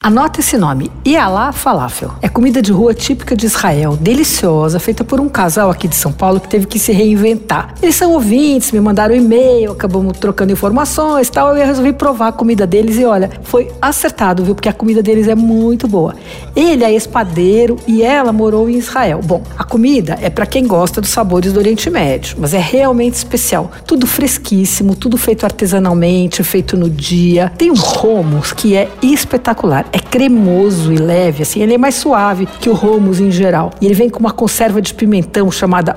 [0.00, 2.12] Anota esse nome, Ialá Falafel.
[2.22, 6.12] É comida de rua típica de Israel, deliciosa, feita por um casal aqui de São
[6.12, 7.74] Paulo que teve que se reinventar.
[7.82, 11.48] Eles são ouvintes, me mandaram e-mail, acabamos trocando informações e tal.
[11.56, 14.54] Eu resolvi provar a comida deles e olha, foi acertado, viu?
[14.54, 16.14] Porque a comida deles é muito boa.
[16.54, 19.20] Ele é espadeiro e ela morou em Israel.
[19.20, 23.14] Bom, a comida é para quem gosta dos sabores do Oriente Médio, mas é realmente
[23.14, 23.72] especial.
[23.84, 27.52] Tudo fresquíssimo, tudo feito artesanalmente, feito no dia.
[27.58, 32.46] Tem um hummus que é espetacular é cremoso e leve, assim, ele é mais suave
[32.46, 33.72] que o hummus em geral.
[33.80, 35.96] E ele vem com uma conserva de pimentão chamada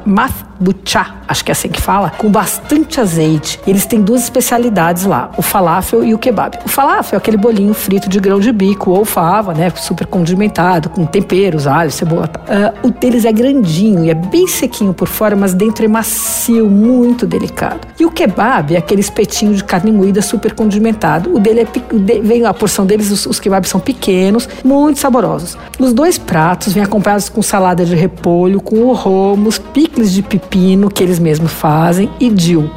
[0.62, 3.60] mathbuchá, acho que é assim que fala, com bastante azeite.
[3.66, 6.60] E eles têm duas especialidades lá, o falafel e o kebab.
[6.64, 10.90] O falafel é aquele bolinho frito de grão de bico ou fava, né, super condimentado,
[10.90, 12.30] com temperos, alho, cebola.
[12.48, 16.70] Uh, o deles é grandinho e é bem sequinho por fora, mas dentro é macio,
[16.70, 17.88] muito delicado.
[18.00, 21.34] E o kebab é aquele espetinho de carne moída super condimentado.
[21.36, 25.58] O dele é vem a porção deles, os, os kebabs são pequenos, muito saborosos.
[25.80, 30.92] Os dois pratos vêm acompanhados com salada de repolho, com o romos, picles de pepino
[30.92, 32.70] que eles mesmos fazem e dill.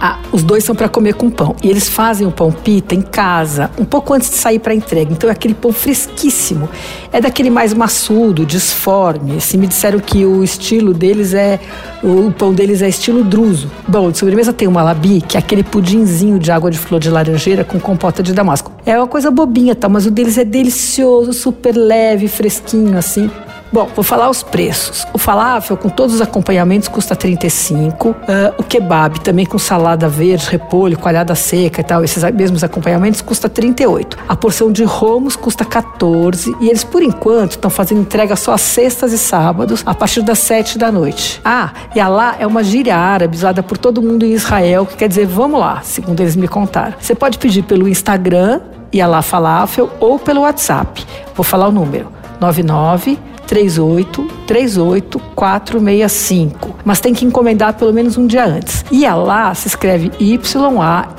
[0.00, 1.54] Ah, os dois são para comer com pão.
[1.62, 5.12] E eles fazem o pão pita em casa, um pouco antes de sair para entrega.
[5.12, 6.68] Então é aquele pão fresquíssimo.
[7.12, 9.36] É daquele mais maçudo, disforme.
[9.36, 11.60] Assim, me disseram que o estilo deles é
[12.02, 13.70] o pão deles é estilo druso.
[13.86, 17.10] Bom, de sobremesa tem uma labi, que é aquele pudinzinho de água de flor de
[17.10, 18.72] laranjeira com compota de damasco.
[18.84, 19.88] É uma coisa bobinha, tá?
[19.88, 23.30] Mas o deles é delicioso, super leve, fresquinho assim.
[23.72, 25.06] Bom, vou falar os preços.
[25.12, 28.08] O falafel com todos os acompanhamentos custa 35.
[28.08, 32.64] Uh, ah, o kebab também com salada verde, repolho, coalhada seca e tal, esses mesmos
[32.64, 34.18] acompanhamentos custa 38.
[34.28, 38.60] A porção de romos custa 14 e eles por enquanto estão fazendo entrega só às
[38.60, 41.40] sextas e sábados a partir das 7 da noite.
[41.44, 44.96] Ah, e a lá é uma gíria árabe usada por todo mundo em Israel, que
[44.96, 46.94] quer dizer vamos lá, segundo eles me contaram.
[46.98, 48.60] Você pode pedir pelo Instagram
[48.92, 51.06] e a falafel ou pelo WhatsApp.
[51.36, 52.08] Vou falar o número:
[52.40, 56.76] 99 38 38 465.
[56.84, 58.84] Mas tem que encomendar pelo menos um dia antes.
[58.92, 61.10] E a lá se escreve Y-A-L-A-H.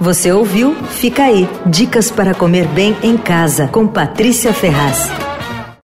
[0.00, 0.74] Você ouviu?
[0.74, 1.46] Fica aí.
[1.66, 5.35] Dicas para comer bem em casa com Patrícia Ferraz.